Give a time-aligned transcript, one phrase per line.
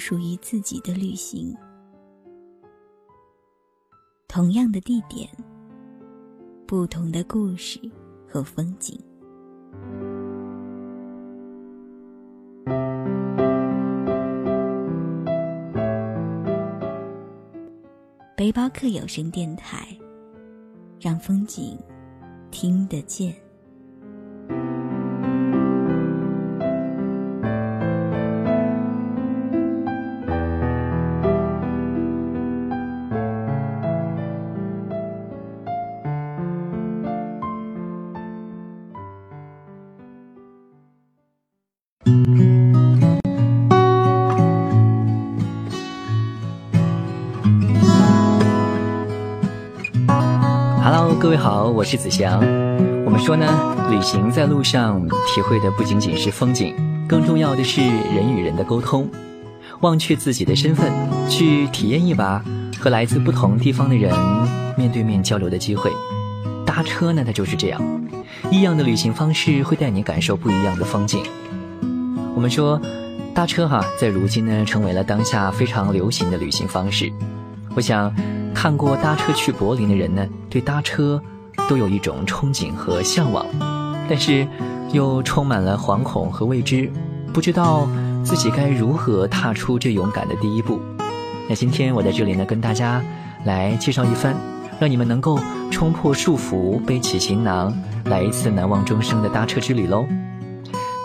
[0.00, 1.54] 属于自己的旅行，
[4.26, 5.28] 同样的地点，
[6.66, 7.78] 不同的故事
[8.26, 8.98] 和风景。
[18.34, 19.86] 背包客有声电台，
[20.98, 21.78] 让风景
[22.50, 23.34] 听得见。
[51.20, 52.40] 各位好，我是子祥。
[53.04, 53.46] 我们说呢，
[53.90, 56.74] 旅行在路上体会的不仅仅是风景，
[57.06, 59.06] 更重要的是人与人的沟通。
[59.82, 60.90] 忘却自己的身份，
[61.28, 62.42] 去体验一把
[62.80, 64.10] 和来自不同地方的人
[64.78, 65.92] 面对面交流的机会。
[66.64, 67.82] 搭车呢，它就是这样，
[68.50, 71.22] 异样的旅行方式会带你感受不一样的风景。
[72.34, 72.80] 我们说，
[73.34, 77.12] 搭车哈，在如今呢，成为了当下非常流行的旅行方式。
[77.76, 78.10] 我想。
[78.54, 81.22] 看过搭车去柏林的人呢，对搭车
[81.68, 83.46] 都有一种憧憬和向往，
[84.08, 84.46] 但是
[84.92, 86.90] 又充满了惶恐和未知，
[87.32, 87.88] 不知道
[88.22, 90.80] 自己该如何踏出这勇敢的第一步。
[91.48, 93.02] 那今天我在这里呢，跟大家
[93.44, 94.36] 来介绍一番，
[94.78, 95.38] 让你们能够
[95.70, 97.72] 冲破束缚，背起行囊，
[98.04, 100.04] 来一次难忘终生的搭车之旅喽。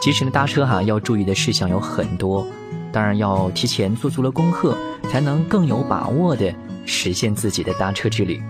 [0.01, 2.45] 其实呢，搭车哈要注意的事项有很多，
[2.91, 4.77] 当然要提前做足了功课，
[5.09, 6.53] 才能更有把握的。
[6.86, 8.41] 实现自己的搭车之旅。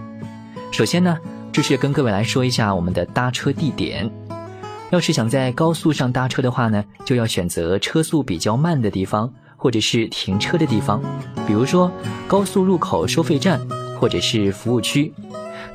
[0.72, 1.18] 首先呢，
[1.52, 4.10] 就是跟各位来说一下我们的搭车地点。
[4.92, 11.02] 要是想在高速上搭车的话呢，就要选择车速比较慢的地方，或者是停车的地方，
[11.48, 11.92] 比如说
[12.28, 13.60] 高速入口收费站，
[14.00, 15.12] 或者是服务区。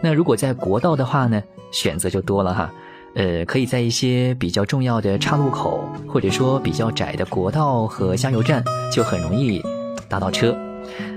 [0.00, 1.42] 那如果在国道的话呢，
[1.72, 2.70] 选择就多了哈。
[3.14, 9.60] 呃，可以在一些比较重要的岔路口，或者说比较窄的国道和加油站，就很容易
[10.08, 10.56] 搭到车。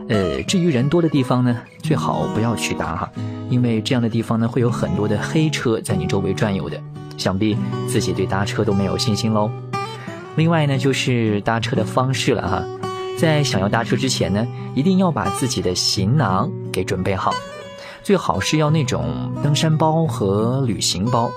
[0.10, 3.12] 呃，至于人多的地方呢，最好不要去搭哈，
[3.50, 6.78] 因为这样的地方呢，会有很多的黑车在你周围转悠的，
[7.18, 7.58] 想必
[7.88, 9.50] 自己对搭车都没有信心喽。
[10.36, 12.64] 另外呢，就是搭车的方式了哈，
[13.18, 14.46] 在想要搭车之前呢，
[14.76, 17.34] 一定要把自己的行囊给准备好，
[18.04, 21.32] 最好是要那种登山包和旅行包，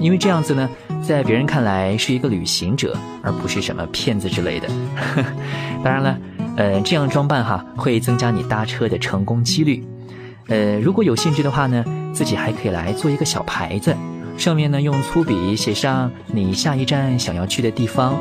[0.00, 0.68] 因为这样子呢，
[1.06, 4.68] 在别人看来是一个旅行者，而不是什么骗子之类的。
[5.84, 6.18] 当然了。
[6.58, 9.80] 呃，这样装扮哈，会增加你搭车的成功几率。
[10.48, 13.96] 呃，如果有兴趣的话呢，自己还可以来做一个小牌子，
[14.36, 18.18] 上面呢用粗笔写上你下一站想要去的地方。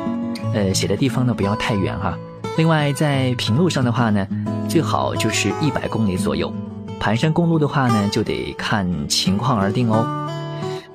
[0.54, 2.16] 呃，写的地方呢不要太远哈。
[2.58, 4.28] 另外，在平路上的话呢，
[4.70, 6.54] 最好就是一百公里左右。
[7.00, 10.06] 盘山公路的话呢，就得看情况而定哦。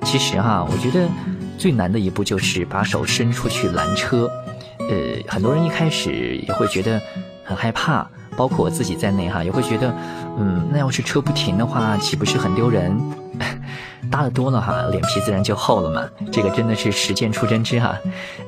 [0.03, 1.09] 其实哈，我觉得
[1.57, 4.31] 最难的一步就是把手伸出去拦车。
[4.79, 7.01] 呃，很多人一开始也会觉得。
[7.43, 9.93] 很害怕，包括我自己在内哈，也会觉得，
[10.37, 12.97] 嗯，那要是车不停的话，岂不是很丢人？
[14.11, 16.07] 搭的多了哈，脸皮自然就厚了嘛。
[16.31, 17.97] 这个真的是实践出真知哈。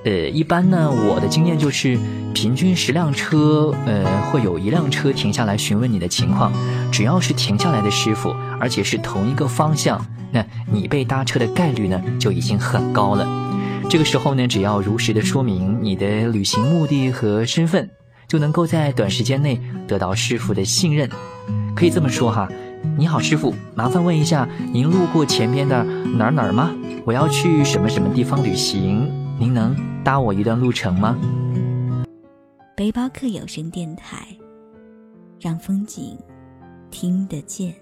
[0.04, 1.98] 呃，一般呢，我的经验就是，
[2.34, 6.52] 平均十辆车，呃，会有一辆车停下来询问你的情况。
[6.92, 13.26] 只要是停下来的师傅，而且是同一个方向，那你被搭车的概率呢，就已经很高了。
[13.90, 17.90] 这个时候呢，只要如实的说明你的旅行目的和身份。
[18.28, 21.10] 就能够在短时间内得到师傅的信任，
[21.76, 22.50] 可以这么说哈。
[22.98, 26.72] 你好，师傅，麻烦问一下，您路过前边的哪儿哪儿吗？
[27.04, 31.18] 我要去什么什么地方旅行，您能搭我一段路程吗？
[32.76, 34.28] 背包客有声电台，
[35.40, 36.18] 让风景
[36.92, 37.74] 听得见。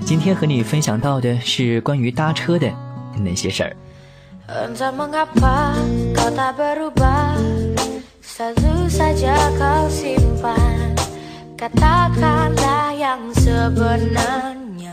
[0.00, 2.70] 今天和你分享到的是关于搭车的
[3.22, 3.76] 那些事儿。
[8.34, 10.98] Satu saja kau simpan
[11.54, 14.90] Katakanlah yang sebenarnya.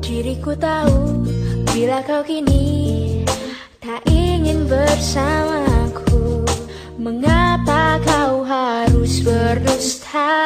[0.00, 1.28] Diriku tahu
[1.76, 3.20] Bila kau kini
[3.84, 6.40] Tak ingin bersamaku
[6.96, 10.40] Mengapa kau harus berdusta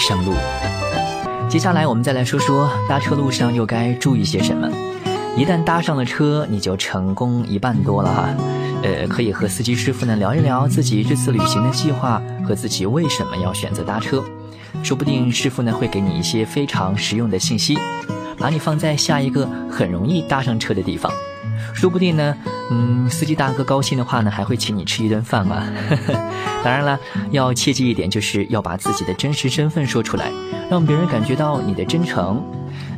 [0.00, 0.32] 上路。
[1.48, 4.66] 接下来，我们再来说说搭车路上又该注意些什么。
[5.36, 8.28] 一旦搭上了车，你就成功一半多了哈。
[8.82, 14.24] 呃，可以和司机师傅呢聊一聊自己这次旅行的计划和自己为什么要选择搭车，
[14.82, 17.78] 说不定师傅呢会给你一些非常实用的信息，
[18.38, 21.12] 把你放在下一个很容易搭上车的地方。
[21.72, 22.36] 说不定呢，
[22.70, 25.62] 嗯，司机大哥高兴的话呢，还会请你吃一顿饭嘛。
[26.62, 26.98] 当然了，
[27.30, 30.30] 要切记一点，就是要把自己的真实身份说出来，
[30.70, 32.42] 让别人感觉到你的真诚。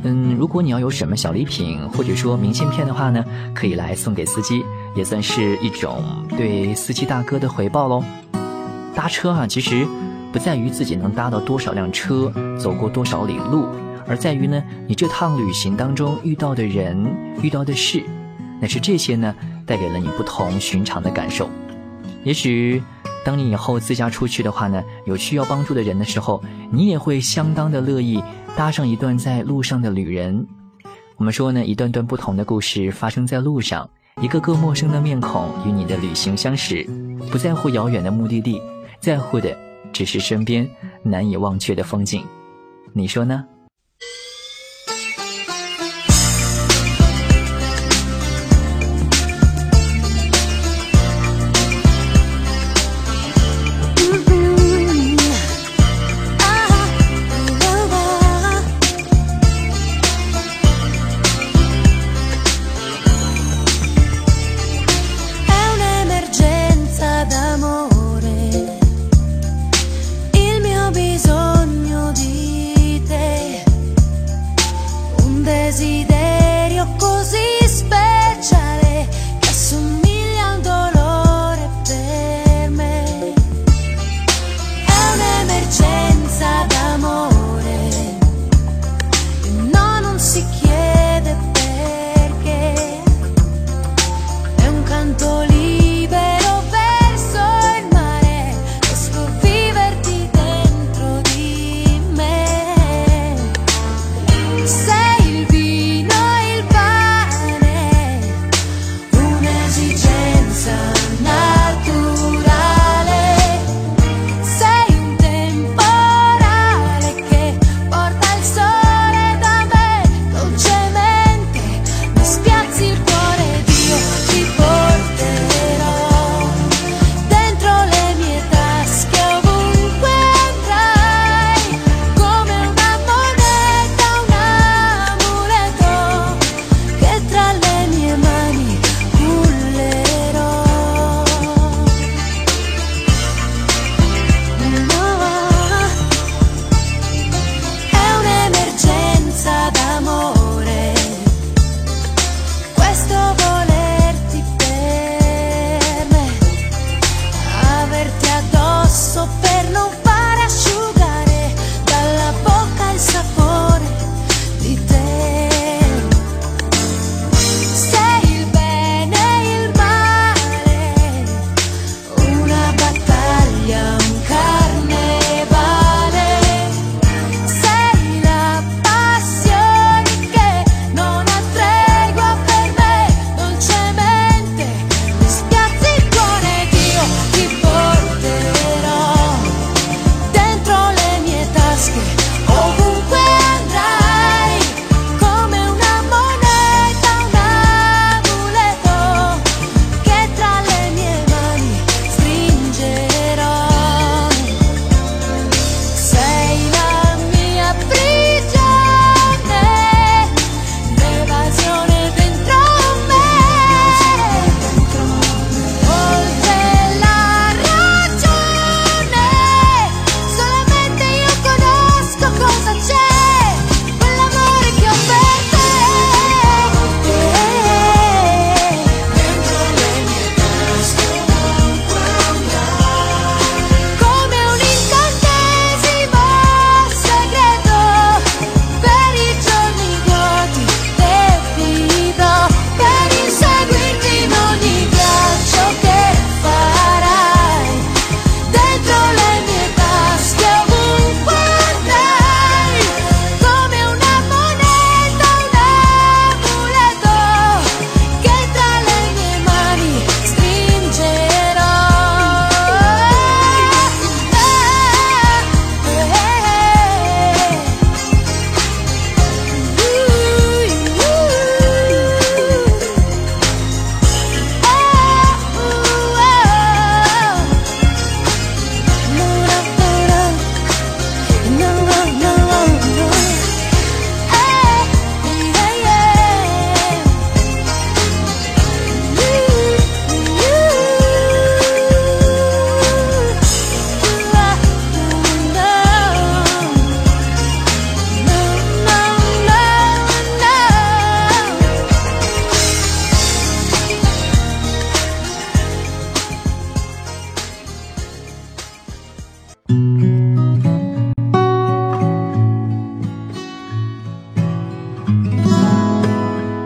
[0.03, 4.65] 嗯，如果你要有什么小礼品或者说明信片的话呢，可以来送给司机，
[4.95, 6.03] 也算是一种
[6.37, 8.03] 对司机大哥的回报喽。
[8.93, 9.87] 搭车啊，其实
[10.33, 13.65] 不在于自己能搭到多少辆车，走过多少里路，
[14.05, 17.01] 而在于呢，你这趟旅行当中遇到的人、
[17.41, 18.03] 遇到的事。
[18.63, 21.49] 但是这些呢，带给了你不同寻常的感受。
[22.23, 22.81] 也许，
[23.25, 26.41] 当你以后自驾出去的话呢，有需要帮助的人的时候，
[26.71, 28.23] 你也会相当的乐意
[28.55, 30.47] 搭上一段在路上的旅人。
[31.17, 33.89] 我们说呢，一段段不同的故事发生在路上，
[34.21, 36.85] 一个个陌生的面孔与你的旅行相识，
[37.29, 38.61] 不在乎遥远的目的地，
[39.01, 39.53] 在乎的
[39.91, 40.65] 只是身边
[41.03, 42.23] 难以忘却的风景。
[42.93, 43.43] 你说呢？
[75.43, 77.62] desiderio così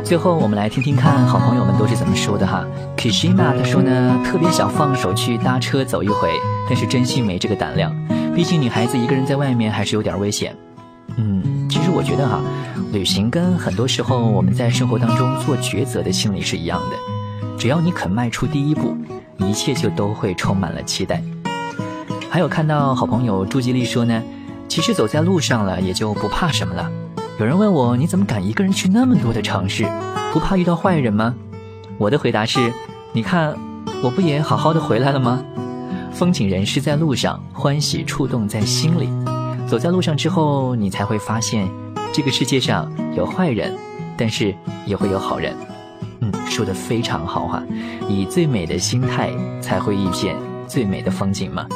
[0.08, 2.66] 最后，我们来听听看好朋友们都是怎么说的哈。
[2.96, 6.32] Kishima 他说呢，特别想放手去搭车走一回，
[6.66, 7.94] 但是真心没这个胆量。
[8.34, 10.56] 毕竟女孩子一个人在外面还是有点危险。
[11.18, 12.40] 嗯，其实我觉得哈，
[12.94, 17.58] 旅行跟很多时候我们在生活当中做抉择的心理是一样的。
[17.60, 18.96] 只要你肯迈出第一步，
[19.40, 21.22] 一切就都会充满了期待。
[22.30, 24.24] 还有看到好朋友朱吉利说呢，
[24.70, 26.90] 其实走在路上了也就不怕什么了。
[27.40, 29.86] 有人问我，你怎么敢一个人去那么多的城市？
[30.34, 31.36] 不怕遇到坏人吗？
[32.00, 32.74] 我的回答是：
[33.14, 33.56] 你看，
[34.02, 35.44] 我不也好好的回来了吗？
[36.12, 39.08] 风景人是在路上，欢喜触动在心里。
[39.68, 41.70] 走在路上之后，你才会发现，
[42.12, 43.72] 这个世界上有坏人，
[44.18, 44.56] 但是
[44.88, 45.56] 也会有好人。
[46.22, 47.62] 嗯，说的非常好哈，
[48.10, 49.30] 以最美的心态，
[49.62, 50.36] 才会遇见
[50.68, 51.68] 最美的风景嘛。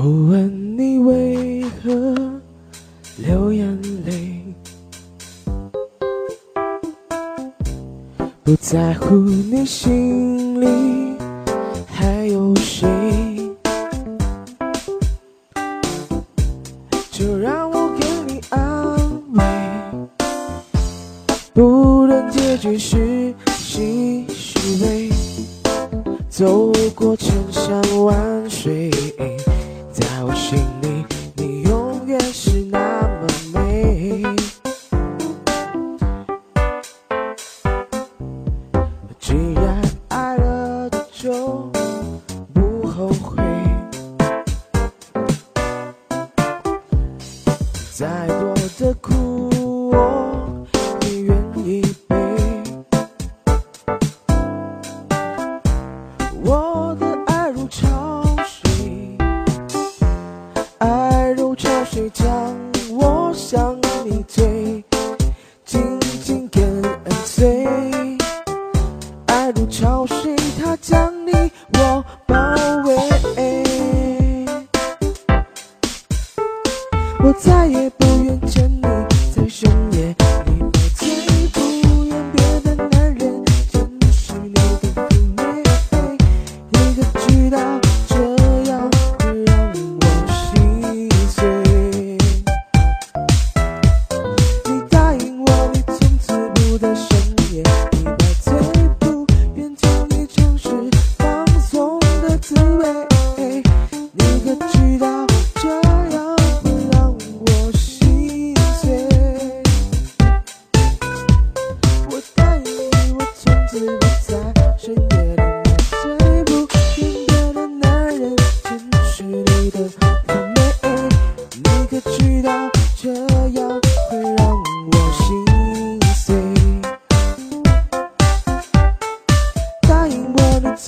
[0.00, 2.40] 不问你为何
[3.16, 3.66] 流眼
[4.06, 4.40] 泪
[8.44, 10.37] 不在乎你心。
[63.32, 64.84] 想你最
[65.64, 66.82] 紧紧跟
[67.24, 67.66] 随，
[69.26, 71.32] 爱如潮水，它将你
[71.74, 72.36] 我包
[72.84, 72.96] 围。
[77.22, 77.97] 我再也。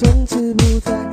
[0.00, 1.09] 从此不再